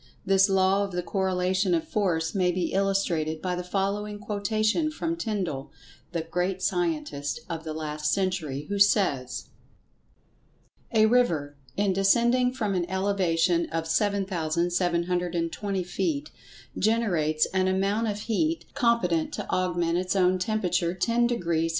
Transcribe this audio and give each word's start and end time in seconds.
This 0.25 0.49
law 0.49 0.83
of 0.83 0.93
the 0.93 1.03
"Corelation 1.03 1.75
of 1.75 1.87
Force" 1.87 2.33
may 2.33 2.51
be 2.51 2.73
illustrated 2.73 3.39
by 3.39 3.53
the 3.55 3.63
following 3.63 4.17
quotation 4.17 4.89
from 4.89 5.15
Tyndall, 5.15 5.71
the 6.11 6.21
great 6.23 6.63
scientist 6.63 7.41
of 7.47 7.63
the 7.63 7.71
last 7.71 8.11
century, 8.11 8.61
who 8.63 8.79
says: 8.79 9.49
"A 10.91 11.05
river, 11.05 11.55
in 11.77 11.93
descending 11.93 12.51
from 12.51 12.73
an 12.73 12.89
elevation 12.89 13.67
of 13.69 13.85
7720 13.85 15.83
feet, 15.83 16.31
generates 16.75 17.45
an 17.53 17.67
amount 17.67 18.07
of 18.07 18.21
heat 18.21 18.65
competent 18.73 19.31
to 19.33 19.47
augment 19.51 19.99
its 19.99 20.15
own 20.15 20.39
temperature 20.39 20.95
10 20.95 21.27
degrees 21.27 21.69
F. 21.69 21.69